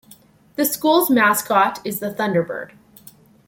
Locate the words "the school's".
0.55-1.11